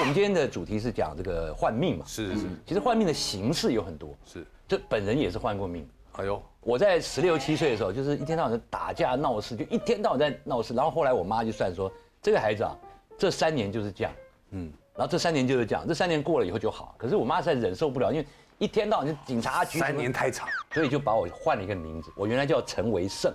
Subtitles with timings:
[0.00, 5.86] 我们今天的主题是讲这个换命嘛，是是其实换命的形式有很多，是，这本人也是换过命。
[6.12, 10.72] 哎呦，我在十六七岁的时候，就是一天到晚在打架闹事，就一天到晚在闹事。
[10.72, 11.90] 然后后来我妈就算说，
[12.22, 12.76] 这个孩子啊，
[13.18, 14.12] 这三年就是这样，
[14.50, 16.94] 嗯，然后这三年就是这样，这三年过了以后就好。
[16.96, 18.26] 可是我妈实在忍受不了，因为
[18.58, 22.12] 一天到晚就警察局，三年太长，所以就把我换了一个名字。
[22.16, 23.32] 我原来叫陈维胜，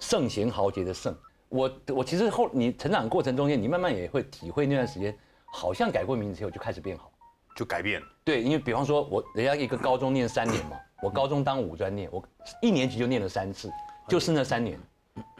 [0.00, 1.16] 圣贤豪杰的圣。
[1.48, 7.10] 我我其实后你成长过程中间，你慢慢也会体会那段时间，好像改过名字以后就开始变好。
[7.54, 8.06] 就改变了。
[8.22, 12.22] 对，因为比方说我人家一个高中念三年嘛，我高中当五专念，我
[12.60, 13.70] 一年级就念了三次，
[14.06, 14.78] 就是那三年。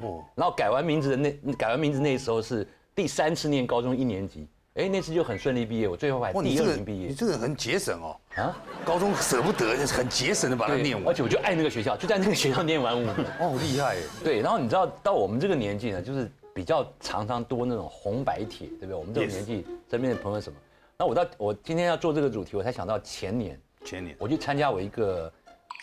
[0.00, 7.14] 哦，然后改完名字的那改完名字那时候是第三次念高中一年级，哎，那次就很顺利毕业，我最后还第这个二名毕业你。
[7.14, 11.06] 这个人很节省哦，啊，高中舍不得，很节省的把它念完。
[11.08, 13.14] 而且我就爱那个学校，就在那个学校念完五年。
[13.38, 14.02] 哦，厉害耶！
[14.24, 18.94] 对，然后你知道到我们这个年纪呢，就是比较常常多那种红白帖，对不对？
[18.94, 20.58] 我们这个年纪身边的朋友什么？
[20.96, 25.30] 那我到我今天要做这个主题，我才想到前年前年我去参加我一个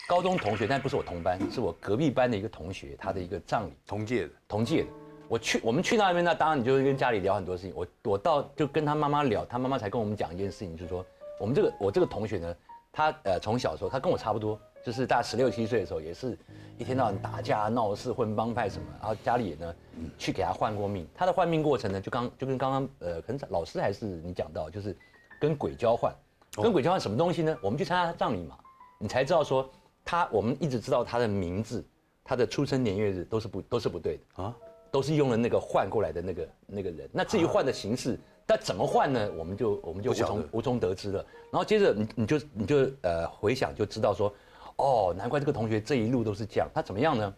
[0.08, 4.88] 高中同学，但不是我同班，是我隔壁班的一个同学，他的一个葬礼，同届的，同届的。
[5.28, 7.72] 我去，我们去到那边，那当然你就会跟家里聊很多事情。
[7.76, 11.06] 我我到就跟他妈妈聊，他妈妈才跟我们讲一件事情，就是说
[11.38, 12.56] 我们这个我这个同学呢，
[12.90, 16.36] 他呃从小时候，他跟我差不多，就是大概十六七岁的时候，也是
[16.76, 19.74] 一天到晚打架闹事、混帮派什么，然后家里也呢
[20.18, 21.06] 去给他换过命。
[21.14, 24.96] 他的换命过程呢，就刚就跟刚刚呃，可能老师还是你讲到，就是
[25.40, 26.14] 跟鬼交换。
[26.56, 27.58] 跟鬼交换什么东西呢？
[27.60, 28.56] 我们去参加他葬礼嘛，
[28.98, 29.68] 你才知道说
[30.04, 31.84] 他，我们一直知道他的名字、
[32.22, 34.54] 他的出生年月日都是不都是不对的啊，
[34.90, 37.10] 都是用了那个换过来的那个那个人。
[37.12, 39.28] 那至于换的形式，但怎么换呢？
[39.36, 41.26] 我们就我们就无从无从得知了。
[41.50, 44.32] 然后接着你你就你就呃回想就知道说，
[44.76, 46.68] 哦，难怪这个同学这一路都是这样。
[46.74, 47.34] 他怎么样呢？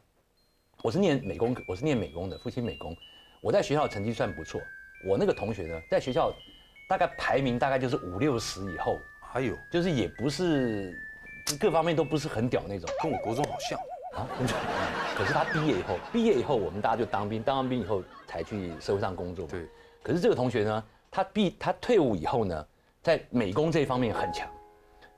[0.83, 2.97] 我是念美工，我是念美工的，父亲美工。
[3.41, 4.61] 我在学校成绩算不错。
[5.07, 6.33] 我那个同学呢，在学校
[6.89, 10.97] 大概排名大概就是五六十以后，还有就是也不是
[11.61, 13.79] 各方面都不是很屌那种跟我国中好像，
[14.15, 14.29] 啊。
[15.17, 19.47] 可是他毕业以后，毕业以后我们大家就当兵，当完兵以后才去社会上工作。
[19.47, 19.67] 对。
[20.03, 22.67] 可是这个同学呢，他毕他退伍以后呢，
[23.03, 24.49] 在美工这一方面很强，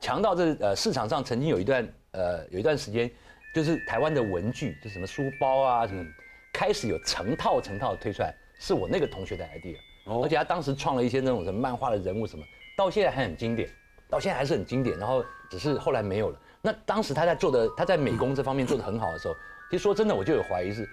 [0.00, 3.10] 强到这呃市场上曾经有一段呃有一段时间，
[3.54, 6.04] 就是台湾的文具，就什么书包啊什么，
[6.52, 9.76] 开始有成套成套地推出来，是我那个同学的 idea，、
[10.06, 12.44] 哦而且他当时创了一些那种什么漫画的人物什么，
[12.76, 13.69] 到现在还很经典，
[14.08, 16.41] 到现在还是很经典，然后只是后来没有了。
[16.60, 19.34] 那当时他在做的他在美工这方面做的很好的时候，
[19.70, 20.88] 其实说真的，我就有怀疑是，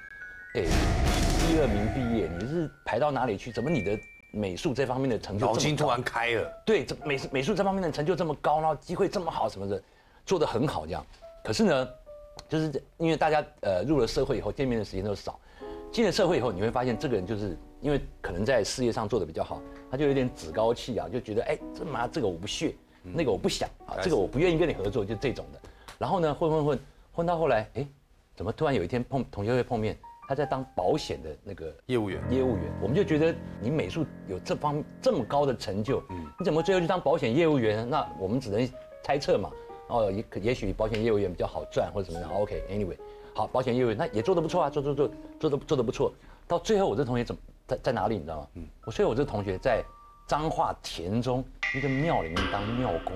[0.53, 0.63] 哎，
[1.47, 3.51] 第二名毕业，你是排到哪里去？
[3.51, 3.97] 怎么你的
[4.31, 9.81] 美术这方面的成就脑筋突然开了，对，这美美术这方面的成就这么高，然后机会这么好什么的，
[10.25, 11.05] 做得很好这样。
[11.43, 11.89] 可是呢，
[12.49, 15.39] 就是因为大家呃入了社会以后，见面的时间都少，
[15.91, 25.59] 进了社会以后，你会发现这个人就是因为可能在事业上做的比较好，他就有点趾高气扬，就觉得哎，这妈这个我不屑，那个我不想啊，这个我不愿意跟你合作，就这种的。
[25.97, 26.79] 然后呢，混混混
[27.13, 27.87] 混到后来，哎，
[28.35, 29.95] 怎么突然有一天碰同学会碰面，
[30.27, 36.03] 他在当保险的那个业务员业务员，我们就觉得你美术有这方这么高的成就，
[36.39, 37.87] 你怎么最后去当保险业务员呢？
[37.91, 38.67] 那我们只能
[39.03, 39.51] 猜测嘛。
[39.87, 42.33] 哦，也可也许保险业务员比较好赚或者怎么样。
[42.33, 42.97] OK，Anyway，、
[43.33, 45.09] 好，保险业务员那也做得不错啊，做做做
[45.39, 46.13] 做的做得不错。
[46.47, 48.47] 到最后我这同学怎么在在哪里你知道吗？
[48.55, 49.83] 嗯，我所以我这同学在
[50.27, 51.43] 彰化田中
[51.75, 53.13] 一个庙里面当庙工。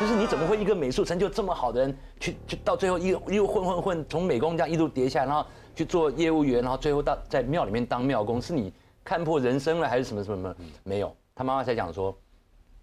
[0.00, 5.44] 就是你怎么会一个美术成就这么好的人，去去到最后又又混混混，从美工这样一路跌下来，然后
[5.74, 8.72] 去做业务员，然后最后到在庙里面当庙工，是你
[9.02, 10.54] 看破人生了还是什么什么什么？
[10.84, 12.16] 没有，他妈妈才讲说，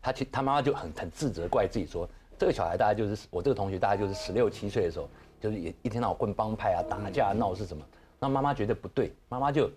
[0.02, 2.06] 他去他妈妈就很很自责，怪自己说，
[2.38, 5.07] 这个小孩大概就是我这个同学大概就是十六七岁的时候，
[5.40, 7.84] 就是也一天到晚混帮派啊，打架闹事什么，
[8.19, 9.69] 那妈妈觉得不对，妈妈就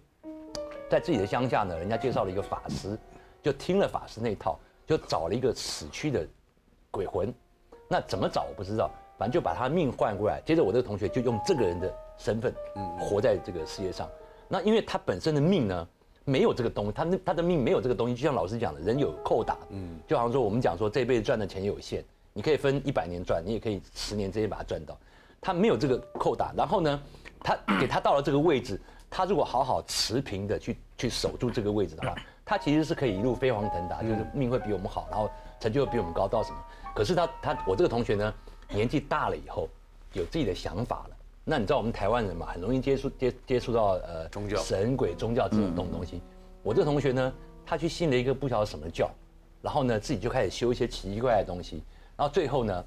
[0.91, 2.99] 在自己的乡下呢，人家介绍了一个法师，
[3.43, 6.27] 就听了法师那一套，就找了一个死去的
[6.91, 7.33] 鬼魂。
[7.89, 10.41] 那怎么找我不知道，反正就把他命换过来。
[10.45, 12.53] 接着我这个同学就用这个人的身份，
[12.99, 14.09] 活在这个世界上。
[14.49, 15.89] 那因为他本身的命呢，
[16.25, 24.97] 没有这个东西，他那他的命没有这个东西，就像老师讲的，人有扣打，嗯，就好像说我们讲说这辈子赚的钱有限，你可以分一百年赚，你也可以十年之间把它赚到。
[25.41, 27.03] 他没有这个扣打，然后呢，
[27.41, 32.15] 他给他到了这个位置，他如果好好持平的去去守住这个位置的话，
[32.45, 35.31] 他其实是可以一路飞黄腾达，就是命会比我们好，然后
[35.61, 36.57] 成就会比我们高到什么。
[36.95, 38.35] 可是他他我这个同学呢，
[38.69, 39.69] 年纪大了以后，
[40.13, 41.17] 有自己的想法了。
[41.45, 46.21] 那你知道我们台湾人嘛，很容易接触接接触到呃宗教神鬼宗教这种东东西。
[46.63, 47.33] 我这个同学呢，
[47.65, 49.09] 他去信了一个不晓得什么教，
[49.63, 51.83] 然后呢自己就开始修一些奇怪的东西，
[52.19, 52.85] 然后最后呢，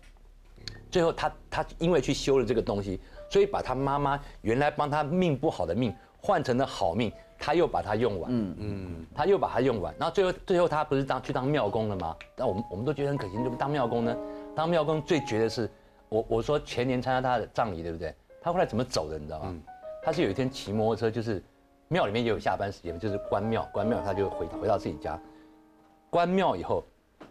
[0.91, 2.99] 最后他他因为去修了这个东西，
[3.29, 12.13] 所以把他妈妈原来帮他命不好的命换成了好命，他又把它用完，嗯嗯，他又把它用完，然后最后最后他不是当去当庙公了吗？
[12.35, 14.13] 那我们我们都觉得很可惜，怎么当庙公呢？
[14.53, 15.69] 当庙公最绝的是，
[16.09, 18.13] 我我说前年参加他的葬礼，对不对？
[18.41, 19.55] 他后来怎么走的，你知道吗？
[20.03, 21.41] 他是有一天骑摩托车，就是
[21.87, 25.17] 庙里面也有下班时间，就是关庙，关庙他就回回到自己家，
[26.09, 26.83] 关庙以后，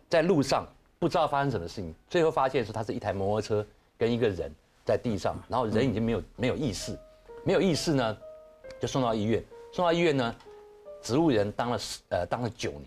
[0.08, 0.66] 在路上
[1.00, 3.66] 不知道发生什么事情，最后发现是他是一台摩托车
[3.96, 4.52] 跟一个人
[4.84, 6.94] 在地上，然后人已经没有没有意识，
[7.42, 8.16] 没有意识呢，
[8.78, 9.42] 就送到医院，
[9.72, 10.36] 送到医院呢，
[11.00, 12.86] 植物人当了十呃当了九年，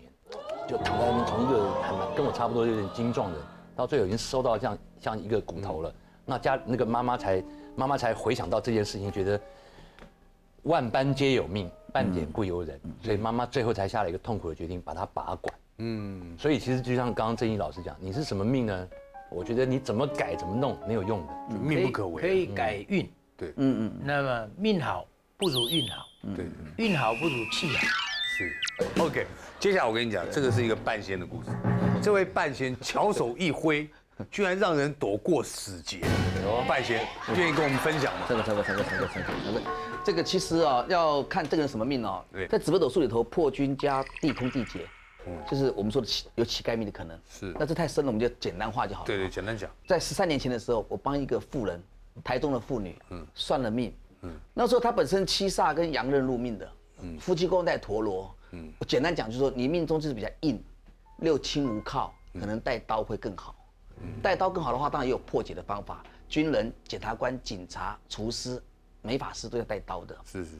[0.68, 3.44] 就躺在那边，从一个还蛮跟我差不多有点精壮的人，
[3.74, 5.92] 到最后已经收到像像一个骨头了，
[6.24, 7.42] 那家那个妈妈才
[7.74, 9.40] 妈妈才回想到这件事情，觉得
[10.62, 15.52] 万般皆有命，半点不由人，所以妈妈最后才下了一个痛苦的决定，把他拔管。
[15.78, 18.88] 嗯，所以其实就像刚刚郑毅老师讲，你是什么命呢？
[19.30, 21.56] 我觉得你怎么改怎么弄没有用的。
[21.58, 22.22] 命不可违。
[22.22, 23.10] 可以改运。
[23.36, 24.00] 对，嗯嗯。
[24.04, 25.04] 那么命好
[25.36, 26.04] 不如运好，
[26.36, 27.86] 对，运好不如气好。
[28.36, 28.52] 是。
[29.00, 29.26] OK，
[29.58, 31.50] 接下来我跟你讲，这个是一个半仙的故事。
[32.00, 33.88] 这位半仙巧手一挥，
[34.30, 36.00] 居然让人躲过死劫。
[36.68, 37.04] 半仙
[37.36, 38.26] 愿意跟我们分享吗？
[38.28, 39.20] 这个这个这个这个这
[39.52, 39.62] 个
[40.04, 42.24] 这个其实啊，要看这个人什么命哦。
[42.32, 44.86] 对在紫微斗数里头，破军加地空地劫，
[45.50, 47.18] 就是我们说的乞有乞丐命的可能。
[47.28, 47.54] 是。
[47.58, 49.06] 那这太深了，我们就简单化就好了。
[49.06, 49.70] 对对，简单讲。
[49.86, 51.82] 在十三年前的时候，我帮一个妇人，
[52.22, 60.62] 台中的妇女，嗯，算了命，嗯，那时候她本身七煞跟阳刃入命的，嗯，夫妻宫带陀螺，嗯，我简单讲就是说，你命中就是比较硬，
[61.18, 63.54] 六亲无靠，可能带刀会更好，
[64.22, 68.62] 带刀更好的话，当然也有破解的方法，军人、检察官、警察、厨师、
[69.02, 70.16] 美法师都要带刀的。
[70.24, 70.56] 是是是。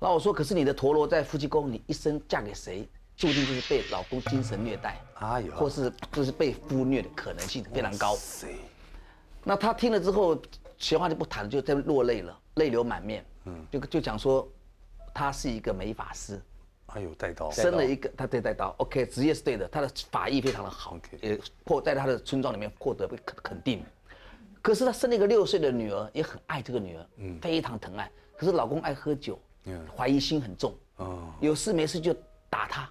[0.00, 8.16] 那我说，可是你的陀螺在夫妻宫，你一生嫁给谁，注定就是被老公精神虐待，哎呦或是就是被夫虐的可能性非常高。
[8.16, 8.56] 谁？
[9.42, 10.40] 那他听了之后，
[10.78, 13.24] 闲话就不谈了，就在落泪了，泪流满面。
[13.44, 14.48] 嗯，就就讲说，
[15.12, 16.40] 他是一个美法师，
[16.86, 17.50] 哎呦，带刀。
[17.50, 23.84] 生了一个他对带刀，OK，职业是对的，他的法医非常的好 OK 也获在他的村庄里面获得被肯肯定。
[24.62, 28.10] 可是他生了一个六岁的女儿，也很爱这个女儿，嗯，非常疼爱。
[28.36, 32.16] 可是老公爱喝酒嗯，怀疑心很重，哦，有事没事就
[32.48, 32.90] 打她，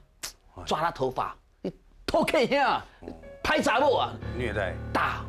[0.66, 1.72] 抓他头发，你
[2.06, 2.84] 偷看呀，
[3.44, 4.76] 拍杂物啊，虐待。
[4.94, 5.26] 打，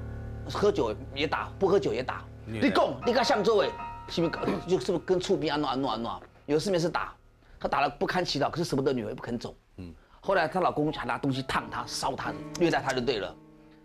[0.52, 2.22] 喝酒也打，不喝酒也打。
[2.46, 3.70] 你讲，你看向周围
[4.08, 6.22] 是不是 就是不是跟触兵安诺安诺安诺？
[6.46, 7.14] 有事没事打，
[7.58, 9.54] 他打了不堪其扰，可是舍不得女儿不肯走。
[9.78, 13.34] 嗯，后来她老公还拿东西烫她、烧她、虐待她就对了。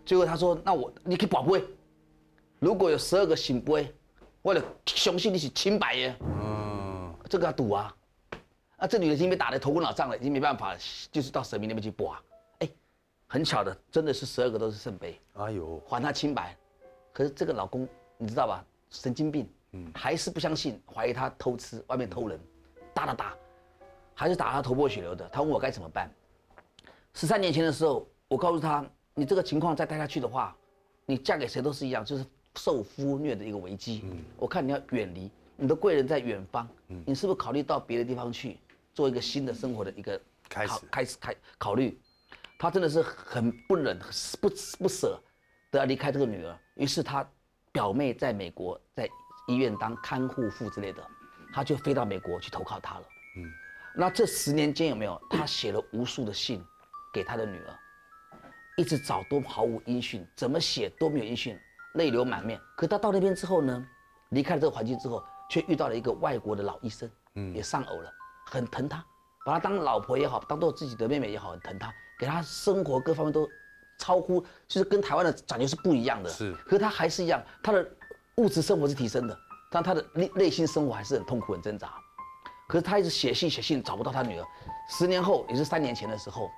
[0.04, 1.64] 最后她说：“那我你可以保杯，
[2.58, 3.92] 如果有十二个醒杯，
[4.42, 7.94] 我就相信你是清白的。”嗯，这个要赌啊！
[8.80, 10.78] 啊，这女的已经被打得头昏脑胀了，已经没办法了，
[11.12, 12.22] 就是到神明那边去卜啊。
[12.60, 12.68] 哎，
[13.26, 15.20] 很巧的，真的是十二个都是圣杯。
[15.34, 16.56] 哎呦，还她清白。
[17.12, 17.86] 可是这个老公
[18.16, 18.64] 你知道吧？
[18.88, 22.40] 神经病，嗯，还是不相信，怀疑她偷吃，外面偷人，
[22.94, 23.36] 打打打，
[24.14, 25.28] 还是打她头破血流的。
[25.28, 26.10] 他问我该怎么办。
[27.12, 28.82] 十三年前的时候，我告诉他，
[29.14, 30.56] 你这个情况再待下去的话，
[31.04, 32.24] 你嫁给谁都是一样，就是
[32.56, 34.00] 受夫虐的一个危机。
[34.04, 38.56] 嗯，我看你要远离，你的贵人在远方，嗯，你是不是考虑到别的地方去，
[38.94, 42.00] 做一个新的生活的一个开始开始开考虑？
[42.58, 43.98] 他真的是很不忍
[44.40, 45.18] 不不舍
[45.70, 47.26] 得要离开这个女儿，于是他
[47.72, 49.08] 表妹在美国在
[49.48, 51.02] 医院当看护妇之类的，
[51.54, 53.04] 他就飞到美国去投靠她了。
[53.38, 53.50] 嗯，
[53.96, 56.62] 那这十年间有没有他写了无数的信
[57.14, 57.78] 给他的女儿，
[58.76, 61.58] 一直找都毫无音讯，怎么写都没有音讯，
[61.94, 62.60] 泪流满面。
[62.76, 63.86] 可他到那边之后呢，
[64.30, 68.12] 离开了这个环境之后，却遇到了一个外国的老医生，嗯，也丧偶了，
[68.50, 69.04] 很疼她，
[69.46, 73.48] 把她当老婆也好，当做自己的妹妹也好，很疼她，给她生活各方面都
[73.98, 76.28] 超乎，就是跟台湾的感觉是不一样的。
[76.28, 77.88] 是可是他还是一样，她的
[78.36, 79.38] 物质生活是提升的，
[79.70, 81.92] 但她的内内心生活还是很痛苦、很挣扎。
[82.68, 84.46] 可是她一直写信写信找不到她女儿，
[84.88, 86.50] 十年后也是三年前的时候，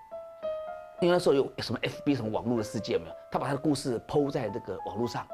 [1.01, 3.15] 因为那时候有什么 FB 什么网络的世界有没有？
[3.31, 5.27] 他把他的故事剖在这个网络上，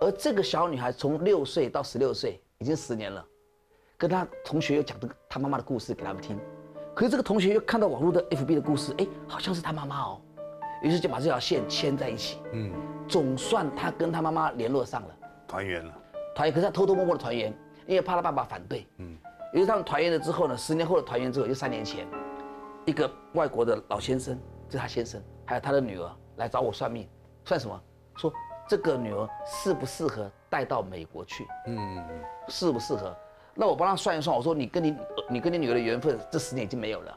[0.00, 3.22] 而这个小女孩从六岁到十六岁，已经十年了，
[4.02, 6.36] 跟他同学又讲这个她妈妈的故事给他们听，
[6.92, 10.20] 可是这个同学又看到网络的 FB 的故事，哎，好像是他妈妈哦，
[10.82, 12.72] 于是就把这条线牵在一起，嗯，
[13.06, 15.16] 总算他跟他妈妈联络上了。
[15.46, 15.94] 团圆了。
[16.34, 17.54] 团圆，可是他偷偷摸摸的团圆，
[17.86, 18.84] 因为怕他爸爸反对。
[18.96, 19.16] 嗯，
[19.52, 22.04] 于是他们团圆了之后呢，十年后的团圆之后，就三年前，
[22.84, 24.36] 一个外国的老先生，
[24.68, 27.08] 这是他先生，还有他的女儿来找我算命，
[27.44, 27.80] 算什么？
[28.16, 28.32] 说
[28.68, 31.46] 这个女儿适不适合带到美国去？
[31.68, 32.04] 嗯，
[32.48, 33.16] 适不适合？
[33.54, 34.96] 那我帮他算一算，我说你跟你
[35.28, 37.14] 你跟你女儿的缘分这十年已经没有了，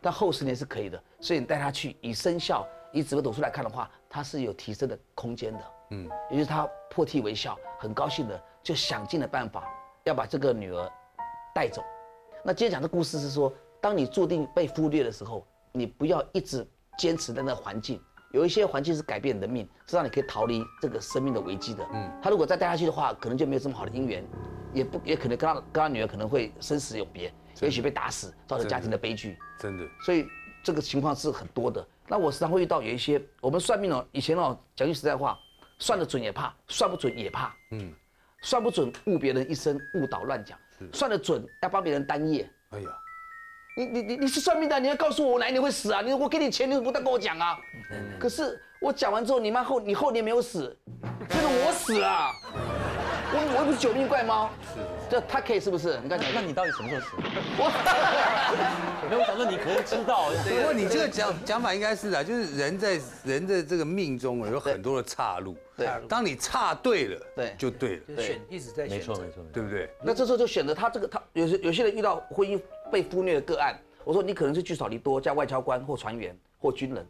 [0.00, 5.60] 但后十年是可以的，所以你带她去，以生肖以紫微斗数来看的话，她是有提升的空间的。
[5.90, 9.62] 嗯，于是他破涕为笑，很高兴的就想尽了办法
[10.04, 10.90] 要把这个女儿
[11.54, 11.84] 带走。
[12.42, 16.66] 那今天讲的故事是说，当你注定被忽略的时候，你不要一直
[16.98, 18.00] 坚持在那个环境。
[18.32, 21.86] 有一些环境是改变你的命，是让你可以逃离这个生命的危机的。
[21.92, 24.24] 嗯，他如果再带下去的话，可能就没有这么好的姻缘，
[24.74, 29.38] 也不也可能跟他跟他女儿可能会生死永别，也许被打死，造成家庭的悲剧。
[29.58, 30.26] 真的，所以
[30.62, 31.86] 这个情况是很多的。
[32.06, 35.38] 那我时常会遇到有一些我们算命哦，以前哦讲句实在话，
[35.78, 37.54] 算得准也怕，算不准也怕。
[37.70, 37.90] 嗯，
[38.42, 40.58] 算不准误别人一生，误导乱讲；
[40.92, 42.46] 算得准要帮别人担业。
[42.70, 42.88] 哎呀，
[43.76, 46.02] 你你你你是算命的，你要告诉我我哪一年会死啊？
[46.02, 47.56] 你我给你钱，你不但跟我讲啊？
[48.18, 50.76] 可是我讲完之后，你妈后你后年没有死，
[51.28, 52.30] 这是我死了。
[53.36, 55.98] 我我又不是九命怪猫，是这他可以是不是？
[56.00, 57.08] 你看讲，那你到底什么时候死？
[57.58, 60.30] 我没有想说你可能知道。
[60.30, 65.56] 不过你这个讲讲法应该是啊，就是人在人的这个命中啊有很多的岔路。
[65.76, 69.44] 对当你岔对了，对就对了，就选一直在选择没错没错。
[69.52, 69.90] 对不对？
[70.00, 72.60] 那这时候就选择他这个他有些有些人遇到婚姻
[72.92, 77.04] 被忽略的个案，我说你可能是聚少离多，加外交官或船员或军人，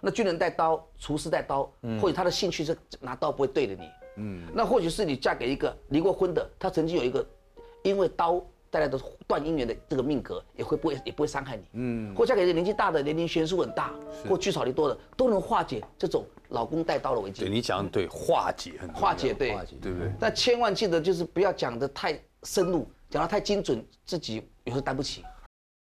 [0.00, 3.86] 那军人带刀，厨师带刀，或者他的兴趣是拿刀不会对着你，
[4.16, 7.26] 嗯，那或许是你嫁给一个离过婚的，他曾经有一个
[7.82, 13.92] 因为刀带来的断姻缘的这个命格，也会不会也不会伤害你，嗯，或嫁给一个年纪大的，年龄悬殊很大，
[14.28, 19.54] 或聚少离多的，都能化解这种老公带刀的危机对，你讲的对，化解很化解对。
[19.54, 20.12] 化解对不对？
[20.20, 25.24] 但千万记得，就是不要讲的太深入，讲的太精准，自己有时候担不起。